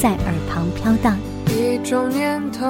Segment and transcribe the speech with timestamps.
[0.00, 1.18] 在耳旁飘荡，
[1.48, 2.66] 一种念头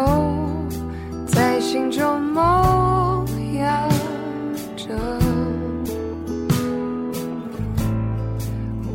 [1.28, 3.88] 在心中萌芽
[4.76, 4.88] 着。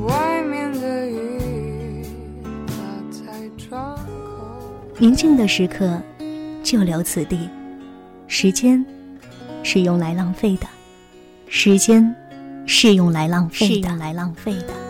[0.05, 2.03] 外面的雨
[2.67, 2.73] 打
[3.09, 4.03] 在窗口。
[4.99, 5.97] 宁静的时刻，
[6.61, 7.49] 就留此地。
[8.27, 8.85] 时间
[9.63, 10.67] 是用来浪费的，
[11.47, 12.13] 时间
[12.65, 14.84] 是用来浪费的，来浪费的。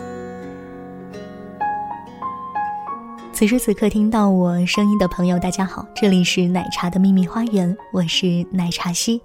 [3.36, 9.20] 此时此刻听到我声音的朋友，大家好，这里是奶茶的秘密花园，我是奶茶西。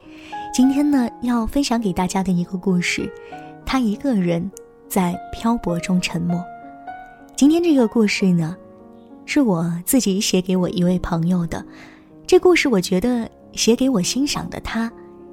[0.54, 3.10] 今天呢，要分享给大家的一个故事，
[3.66, 4.52] 他一个人
[4.90, 6.44] 在漂泊中沉默。
[7.38, 8.54] 今天这个故事呢，
[9.26, 11.66] 是我自己写给我一位朋友的。
[12.28, 14.92] 这故事我觉得写给我欣赏的他，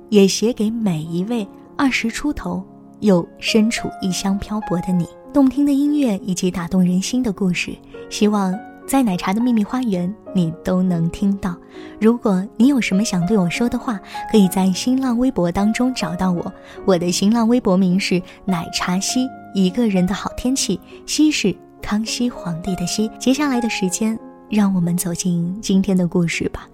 [0.09, 1.45] 也写给每一位
[1.77, 2.63] 二十出头
[3.01, 5.05] 又身处异乡漂泊的你。
[5.35, 7.77] 动听的音乐以及打动人心的故事，
[8.09, 8.57] 希望。
[8.89, 11.55] 在奶茶的秘密花园，你都能听到。
[12.01, 14.01] 如果你有什么想对我说的话，
[14.33, 16.51] 可以在新浪微博当中找到我。
[16.87, 23.11] 我的新浪微博名是奶茶西，一个人的好天气，西是康熙皇帝的西。
[23.19, 26.67] 接下来的时间，让我们走进今天的故事吧。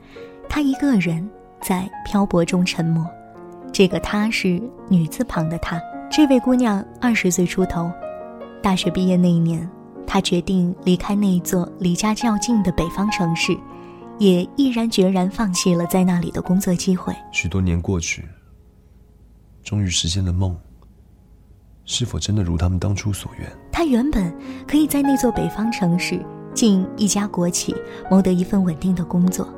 [0.48, 1.28] 他一个人
[1.60, 3.04] 在漂泊中沉默。
[3.72, 5.82] 这个他是女字旁的他。
[6.08, 7.90] 这位姑娘二十岁出头，
[8.62, 9.68] 大学毕业那一年。
[10.14, 13.58] 他决定离开那座离家较近的北方城市，
[14.16, 17.12] 也毅然决然放弃了在那里的工作机会。
[17.32, 18.24] 许多年过去，
[19.64, 20.56] 终于实现了梦。
[21.84, 23.52] 是否真的如他们当初所愿？
[23.72, 24.32] 他原本
[24.68, 26.24] 可以在那座北方城市
[26.54, 27.74] 进一家国企，
[28.08, 29.52] 谋得一份稳定的工作。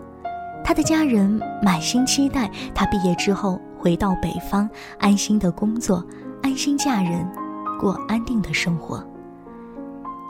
[0.64, 4.66] 他的家人满心期待他毕业之后回到北方，
[4.98, 6.02] 安心的工作，
[6.42, 7.30] 安心嫁人，
[7.78, 9.06] 过安定的生活。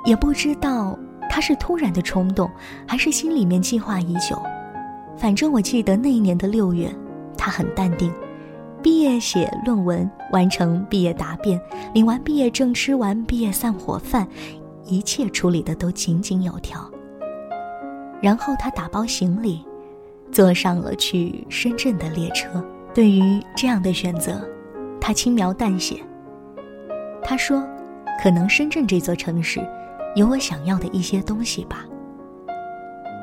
[0.07, 2.49] 也不知道他是突然的冲动，
[2.87, 4.41] 还是心里面计划已久。
[5.19, 6.89] 反正我记得那一年的六月，
[7.37, 8.13] 他很淡定，
[8.83, 11.61] 毕业写论文，完成毕业答辩，
[11.93, 14.27] 领完毕业证，吃完毕业散伙饭，
[14.85, 16.89] 一切处理的都井井有条。
[18.23, 19.65] 然后他打包行李，
[20.31, 22.65] 坐上了去深圳的列车。
[22.95, 24.41] 对于这样的选择，
[25.01, 25.97] 他轻描淡写。
[27.23, 27.63] 他说
[28.23, 29.61] ：“可能深圳这座城市。”
[30.17, 31.85] 有我想要的一些东西吧。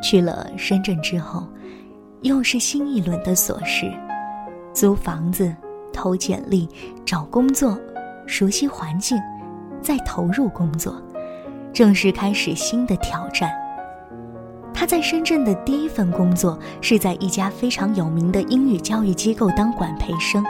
[0.01, 1.47] 去了深圳之后，
[2.21, 3.91] 又是新一轮的琐事：
[4.73, 5.53] 租房子、
[5.91, 6.69] 投简历、
[7.03, 7.75] 找工作、
[8.27, 9.17] 熟悉环境，
[9.81, 11.01] 再投入工作，
[11.73, 13.51] 正式开始新的挑战。
[14.71, 20.45] 他在深圳的第一份工作是在一家非常有名的英语教育机构当管培生。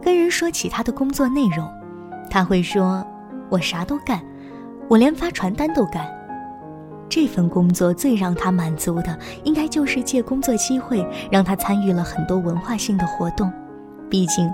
[0.00, 1.68] 跟人说起他的工作内容，
[2.30, 3.04] 他会说
[3.50, 4.22] ：“我啥都干。”
[4.92, 6.06] 我连发传单都干。
[7.08, 13.50] 这份工作最让他满足的，应该就是借工作机会让他参与了很多文化性的活动。
[14.10, 14.52] 毕竟，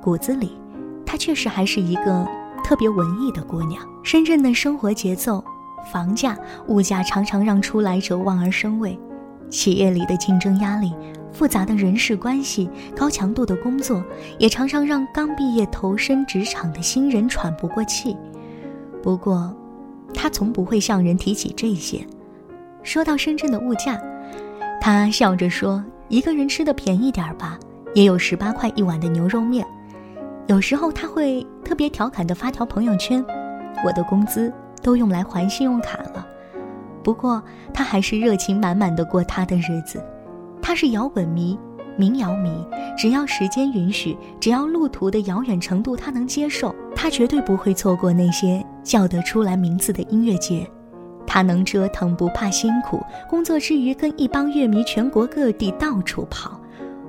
[0.00, 0.56] 骨子里，
[1.04, 2.24] 她确实还是一个
[2.62, 3.82] 特别文艺的姑娘。
[4.04, 5.42] 深圳的生活节奏、
[5.90, 8.96] 房价、物价常常让初来者望而生畏，
[9.48, 10.94] 企业里的竞争压力、
[11.32, 14.04] 复杂的人事关系、高强度的工作，
[14.38, 18.16] 也常常让刚毕业投身职场的新人喘不过气。
[19.02, 19.52] 不过，
[20.14, 22.04] 他从不会向人提起这些。
[22.82, 24.00] 说到深圳的物价，
[24.80, 27.58] 他笑着说：“一个人吃的便宜点儿吧，
[27.94, 29.66] 也有十八块一碗的牛肉面。”
[30.48, 33.24] 有时候他会特别调侃的发条朋友圈
[33.84, 36.26] ：“我的工资都用来还信用卡了。”
[37.04, 37.42] 不过
[37.72, 40.02] 他还是热情满满的过他的日子。
[40.60, 41.58] 他是摇滚迷。
[41.96, 42.50] 民谣迷，
[42.96, 50.68] 只要时间允许，只要路途的遥远程度他能接受，他绝对不会错过那些叫得出来名字的音乐节。
[51.26, 56.60] 他能折腾，不怕辛苦，工作之余跟一帮乐迷全国各地到处跑，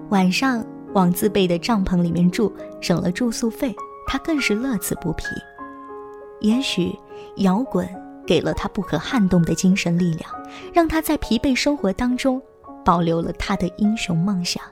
[0.09, 0.63] 晚上
[0.93, 3.75] 往自备的帐篷里面住，省了住宿费，
[4.07, 5.25] 他更是乐此不疲。
[6.39, 6.95] 也许，
[7.37, 7.87] 摇滚
[8.27, 10.29] 给了他不可撼动的精神力量，
[10.73, 12.41] 让他在疲惫生活当中。
[12.83, 14.63] 保留了他的英雄梦想。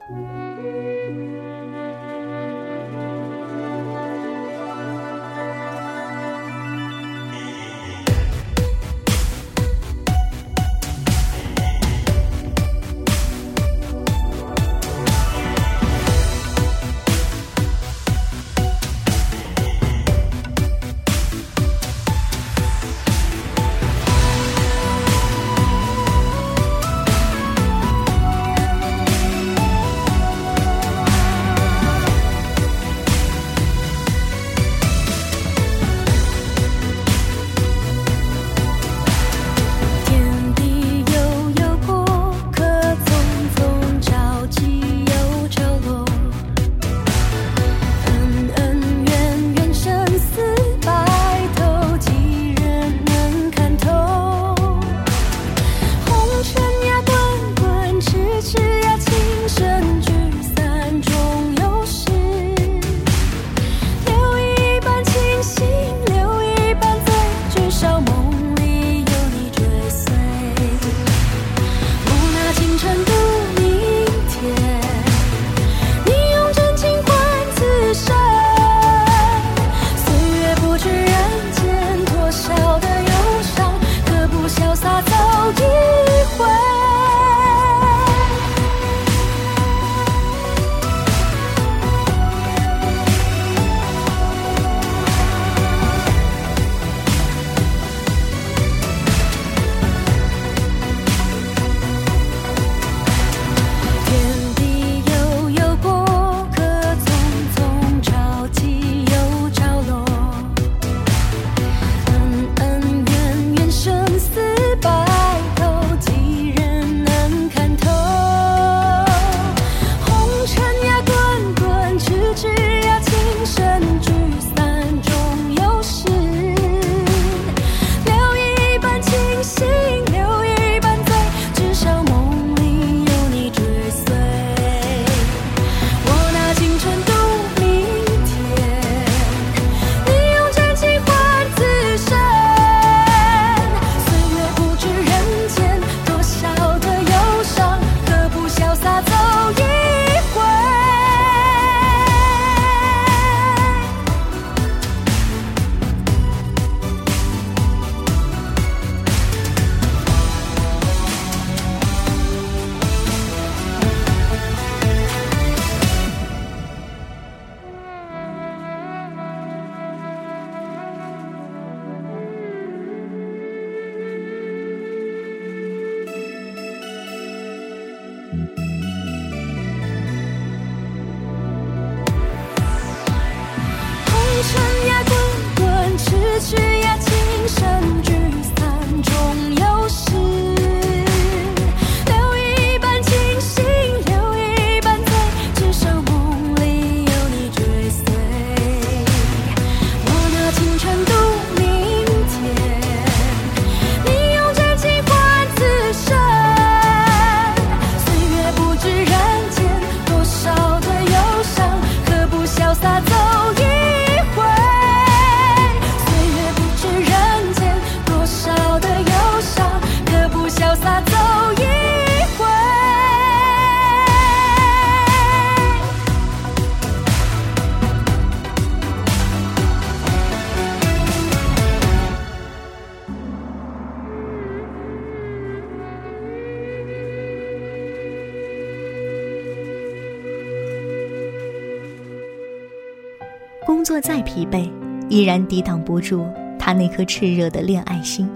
[243.99, 244.69] 再疲惫，
[245.09, 246.25] 依然抵挡不住
[246.57, 248.29] 他那颗炽热的恋爱心。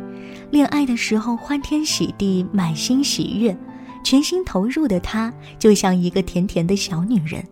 [0.52, 3.56] 恋爱的时候欢天喜地，满心喜悦，
[4.04, 7.44] 全心投入的他就像一个甜甜的小女人。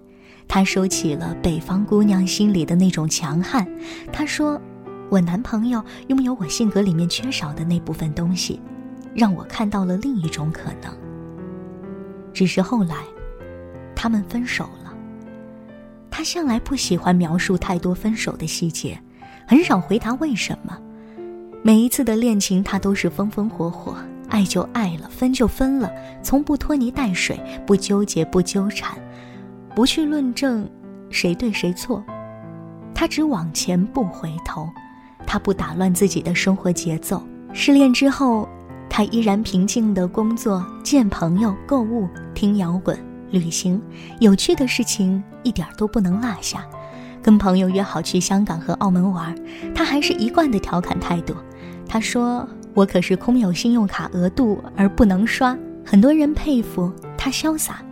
[0.47, 3.65] 他收起了北方姑娘心里的那种强悍。
[4.11, 4.59] 他说
[5.09, 8.59] ：“我男朋友拥有我性格里面缺少的那部分东西，
[9.15, 10.93] 让我看到了另一种可能。”
[12.33, 12.97] 只是后来，
[13.95, 14.90] 他们分手了。
[16.11, 18.99] 他向来不喜欢描述太多分手的细节，
[19.47, 20.77] 很少回答为什么。
[21.63, 23.95] 每一次的恋情，他都是风风火火，
[24.29, 25.89] 爱就爱了，分就分了，
[26.21, 28.97] 从不拖泥带水，不纠结，不纠缠，
[29.73, 30.69] 不去论证
[31.09, 32.03] 谁对谁错，
[32.93, 34.69] 他只往前不回头，
[35.25, 37.25] 他不打乱自己的生活节奏。
[37.53, 38.47] 失恋之后，
[38.89, 42.97] 他依然平静的工作、见朋友、购物、听摇滚、
[43.31, 43.81] 旅行，
[44.19, 46.65] 有趣的事情一点都不能落下。
[47.23, 49.35] 跟朋友约好去香港和澳门玩，
[49.73, 51.35] 他还是一贯的调侃态度。
[51.87, 57.83] 他说：“我可是空有信用卡额度而不能刷。”很多人佩服他潇洒，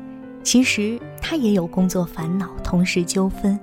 [0.43, 3.59] 其实他也有工作烦恼、同事纠纷，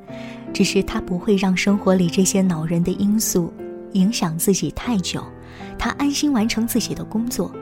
[0.52, 3.52] 只是他不会让生活里这些恼人的因素
[3.92, 5.25] 影响自己太久。
[5.78, 7.52] 他安心完成自己的工作，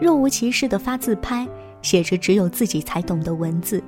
[0.00, 1.48] 若无其事的发自拍，
[1.82, 3.82] 写着只有自己才懂的文字。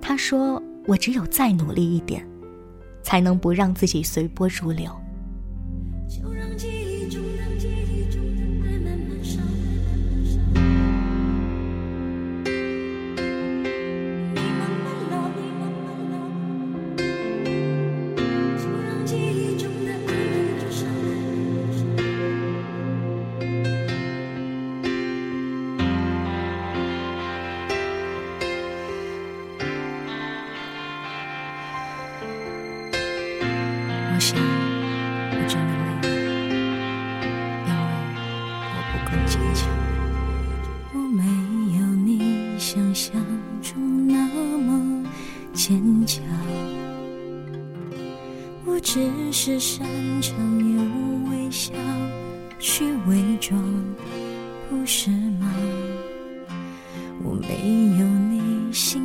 [0.00, 2.26] 他说：“我只有再努力一点，
[3.02, 4.90] 才能不让自己随波逐流。”
[48.82, 49.00] 只
[49.32, 49.86] 是擅
[50.20, 51.72] 长用微笑
[52.58, 53.58] 去伪装，
[54.68, 55.08] 不是
[55.40, 55.50] 吗？
[57.22, 57.48] 我没
[57.98, 59.01] 有你心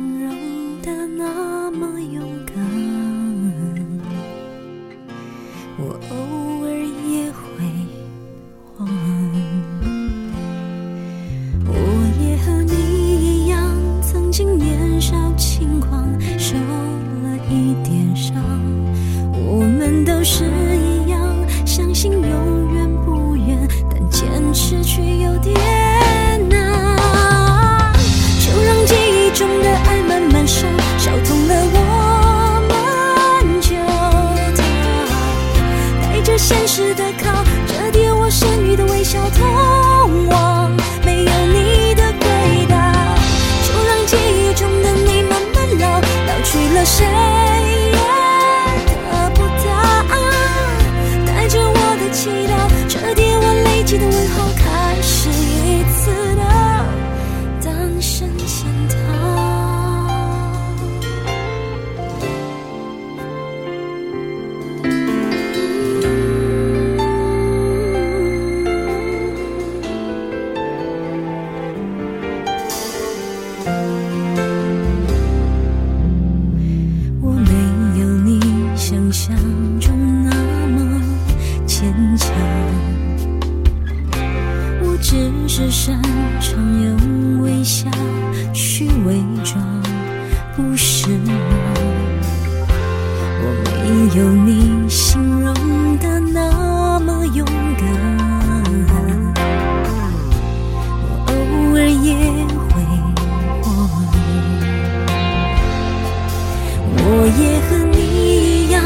[107.40, 108.82] 也和你一样，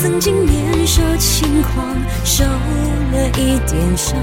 [0.00, 4.16] 曾经年少轻狂，受了一点伤。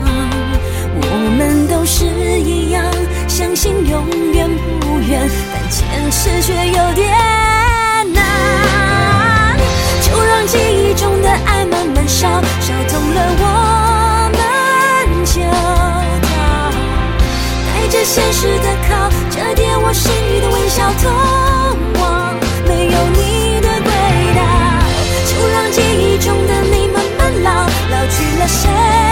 [1.01, 1.03] 我
[1.37, 2.05] 们都是
[2.41, 2.83] 一样，
[3.27, 4.49] 相信永远
[4.81, 5.79] 不远，但坚
[6.11, 7.07] 持却有点
[8.13, 9.57] 难。
[10.01, 10.39] 就让。
[10.47, 12.27] 记忆中的爱慢慢烧，
[12.59, 13.43] 烧痛了我
[14.33, 14.39] 们
[15.23, 15.41] 就
[16.25, 16.29] 逃。
[17.67, 21.58] 带着现实的靠，折叠我剩余的微笑，痛
[28.49, 29.08] 谁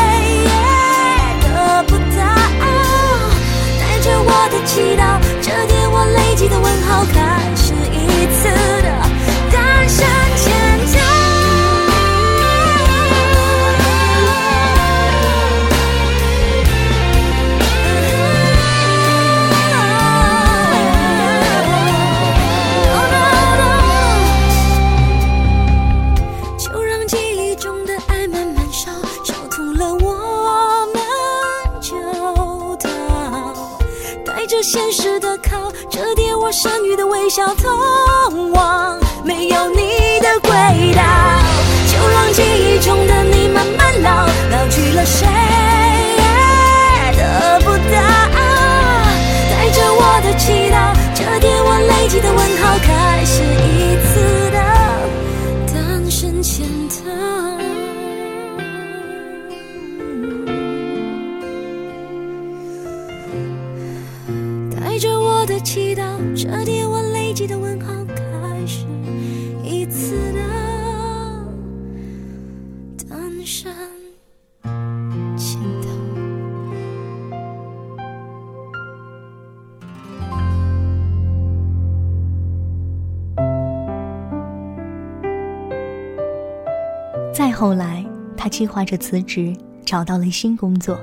[87.38, 88.04] 再后来，
[88.36, 91.00] 他计划着辞职，找到了新工作。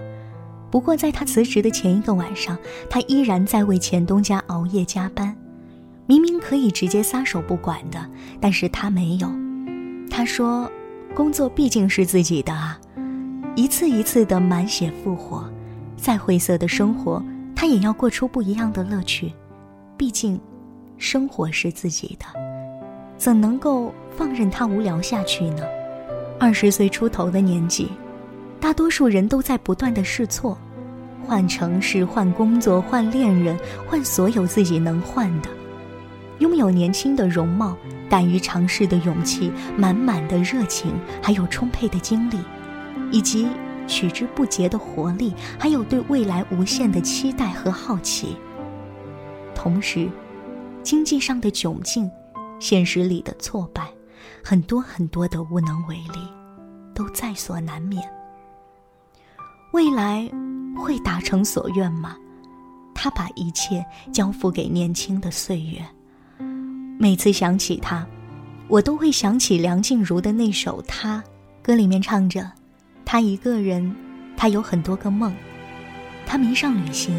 [0.69, 2.59] 不过，在他辞职的前一个晚上，
[2.91, 5.33] 他依然在为前东家熬夜加班。
[6.07, 8.05] 明明可以直接撒手不管的，
[8.41, 9.31] 但是他没有。
[10.11, 10.69] 他说
[11.15, 12.81] ：“工作毕竟是自己的啊。”
[13.55, 15.49] 一次一次的满血复活，
[15.97, 17.25] 再晦涩的生活，
[17.55, 19.33] 他也要过出不一样的乐趣。
[19.97, 20.41] 毕竟，
[20.99, 22.27] 生活是自己的，
[23.17, 25.63] 怎能够放任他无聊下去呢？
[26.45, 27.89] 二十岁出头的年纪，
[28.61, 30.59] 大多数人都在不断的试错，
[31.27, 33.59] 换城市、换工作、换恋人、
[33.89, 35.49] 换所有自己能换的。
[36.41, 37.75] 拥有年轻的容貌、
[38.11, 42.37] 敢于尝试的勇气、满满的热情，还有充沛的精力，
[43.11, 43.49] 以及
[43.87, 48.37] 取之不竭的活力，还有对未来无限的期待和好奇。
[49.55, 50.11] 同时，
[50.83, 52.11] 经济上的窘境，
[52.61, 53.94] 现实里的挫败。
[54.47, 56.29] 很多很多的无能为力，
[56.95, 58.07] 都在所难免。
[59.73, 60.31] 未来
[60.77, 62.15] 会达成所愿吗？
[62.95, 63.83] 他把一切
[64.13, 65.83] 交付给年轻的岁月。
[66.99, 68.07] 每次想起他，
[68.69, 71.19] 我都会想起梁静茹的那首《他》，
[71.63, 72.53] 歌里面唱着
[73.03, 73.97] ：“他一个人，
[74.37, 75.35] 他有很多个梦，
[76.27, 77.19] 他迷上旅行，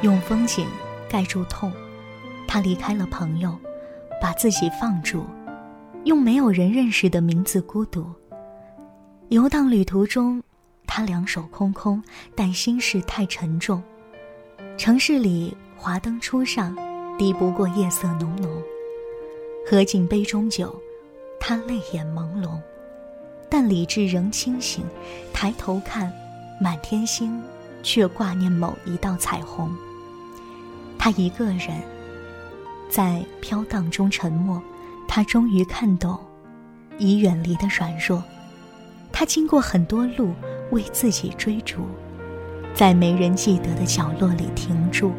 [0.00, 0.66] 用风景
[1.10, 1.70] 盖住痛，
[2.48, 3.54] 他离开了朋友，
[4.18, 5.26] 把自己放逐。”
[6.04, 8.04] 用没有人认识的名字孤独
[9.30, 10.42] 游荡旅途中，
[10.86, 12.02] 他两手空空，
[12.36, 13.82] 但心事太沉重。
[14.76, 16.76] 城市里华灯初上，
[17.18, 18.62] 敌不过夜色浓浓。
[19.66, 20.78] 喝尽杯中酒，
[21.40, 22.60] 他泪眼朦胧，
[23.48, 24.84] 但理智仍清醒。
[25.32, 26.12] 抬头看，
[26.60, 27.42] 满天星，
[27.82, 29.74] 却挂念某一道彩虹。
[30.98, 31.82] 他一个人，
[32.90, 34.62] 在飘荡中沉默。
[35.06, 36.18] 他终于看懂，
[36.98, 38.22] 已远离的软弱。
[39.12, 40.32] 他经过很多路，
[40.70, 41.82] 为自己追逐，
[42.74, 45.12] 在没人记得的角落里停住。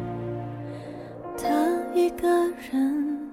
[1.38, 1.48] 他
[1.94, 2.28] 一个
[2.70, 3.30] 人，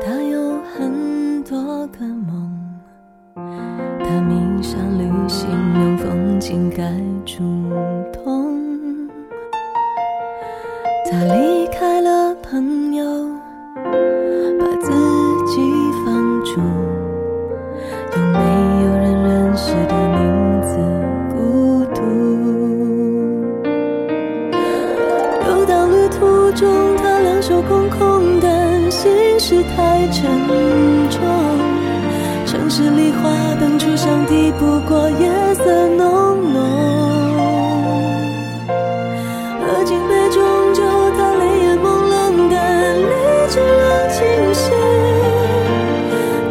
[0.00, 2.80] 他有很多个梦，
[3.34, 6.92] 他迷上旅行，用风景盖
[7.24, 7.38] 住
[8.12, 8.52] 痛。
[11.10, 11.51] 他离
[29.44, 30.46] 是太沉
[31.10, 31.20] 重。
[32.46, 33.28] 城市里花
[33.58, 36.62] 灯初上，敌不过夜色浓浓。
[39.60, 40.40] 喝尽杯中
[40.72, 40.80] 酒，
[41.16, 43.02] 他泪眼朦胧，但理
[43.50, 44.70] 智仍清醒。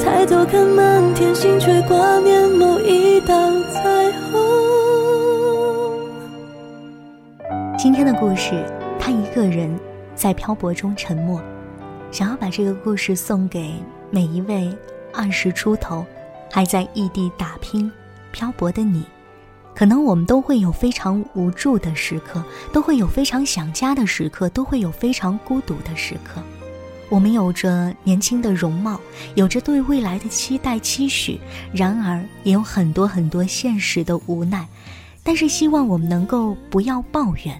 [0.04, 3.34] 抬头看满天星，却挂念某一道
[3.72, 4.38] 彩虹。
[7.78, 8.66] 今天的故事，
[9.00, 9.74] 他一个人
[10.14, 11.42] 在漂泊中沉默，
[12.12, 13.74] 想要把这个故事送给
[14.10, 14.76] 每一位
[15.14, 16.06] 二十出头
[16.52, 17.92] 还在异地打拼、
[18.32, 19.06] 漂泊的你。
[19.74, 22.44] 可能我们都会有非常无助的时刻，
[22.74, 26.42] 都会有非常想家的时刻，都会有非常孤独的时刻。
[27.08, 29.00] 我们有着年轻的容貌，
[29.36, 31.40] 有着对未来的期待期许，
[31.74, 34.68] 然而也有很多很多现实的无奈。
[35.24, 37.60] 但是希望我们能够不要抱怨，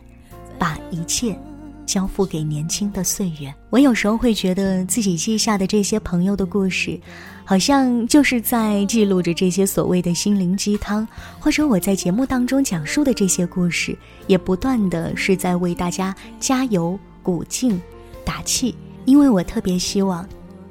[0.60, 1.38] 把一切
[1.86, 3.54] 交付给年轻的岁月。
[3.70, 7.00] 我有时候会觉得自己记下的这些朋友的故事，
[7.44, 11.08] 好像就是在记录着这些所谓的心灵鸡汤，
[11.40, 17.82] 或者我在节目当中讲述的这些故事，也不断的是在为大家加油、鼓劲、
[18.26, 18.76] 打气。
[19.06, 20.28] 因为我特别希望，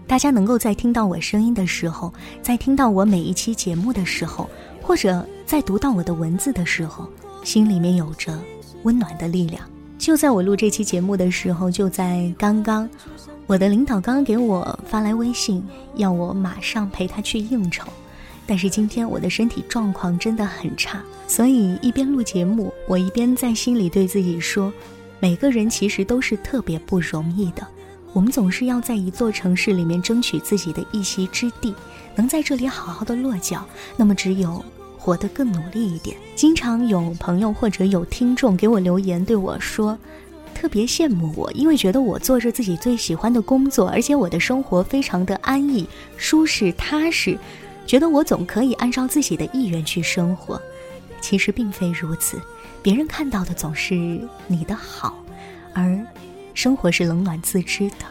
[0.07, 4.49] 大家能够在听到我声音的时候，在听到我每一期节目的时候，
[4.81, 7.09] 或者在读到我的文字的时候，
[7.42, 8.38] 心里面有着
[8.85, 9.69] 温暖的力量。
[10.00, 12.88] 就在我录这期节目的时候，就在刚刚，
[13.46, 15.62] 我的领导刚刚给我发来微信，
[15.96, 17.86] 要我马上陪他去应酬。
[18.46, 24.72] 但是今天我的身体状况真的很差，所以一边录节目，我一边在心里对自己说：
[25.20, 27.64] 每个人其实都是特别不容易的。
[28.14, 31.74] 我们总是要在一座城市里面争取自己的一席之地，
[32.16, 33.62] 能在这里好好的落脚，
[33.98, 34.64] 那么只有
[35.00, 36.14] 活得更努力一点。
[36.36, 39.98] 经常有朋友或者有听众给我留言对我说，
[40.54, 47.38] 特别羡慕我，因为觉得我做着自己最喜欢的工作，而且我的生活非常的安逸、舒适、踏实。
[47.86, 50.60] 觉得我总可以按照自己的意愿去生活，
[51.20, 52.40] 其实并非如此。
[52.82, 53.94] 别人看到的总是
[54.46, 55.24] 你的好，
[55.72, 55.98] 而
[56.54, 58.06] 生活是冷暖自知的，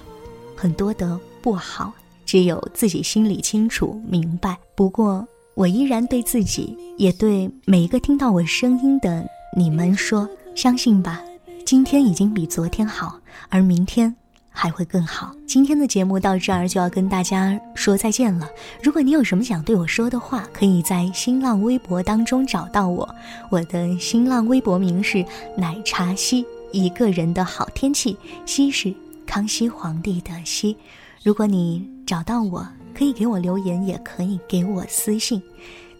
[0.56, 1.93] 很多的不好
[2.25, 4.58] 只有自己心里清楚明白。
[4.75, 5.25] 不过，
[5.60, 11.22] 我依然对自己，也对每一个听到我声音的你们说：相信吧，
[11.65, 13.19] 今天已经比昨天好，
[13.50, 14.15] 而明天。
[14.52, 15.32] 还会更好。
[15.45, 18.50] 今天的节目到这儿就要跟大家说再见了。
[18.82, 23.08] 如果你有什么想对我说的话，可以在新浪微博当中找到我。
[23.50, 25.24] 我的新浪微博名是
[25.56, 28.17] 奶茶西，一个人的好天气。
[28.45, 28.93] 西是
[29.26, 30.76] 康熙皇帝的西。
[31.24, 35.41] 如果你找到我，可以给我留言，也可以给我私信。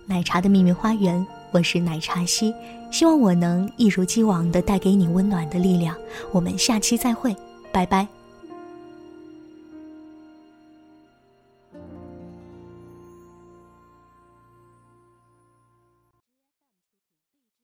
[0.06, 2.54] 奶茶的秘密花园，我是奶茶西。
[2.92, 5.96] 希望我能一如既往的带给你温暖的力量。
[6.32, 7.36] 我们下期再会，
[7.72, 8.19] 拜拜。